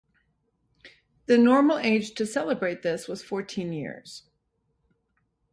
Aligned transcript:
The 1.27 1.37
normal 1.37 1.77
age 1.77 2.15
to 2.15 2.25
celebrate 2.25 2.81
this 2.81 3.07
was 3.07 3.21
fourteen 3.21 3.71
years. 3.71 4.23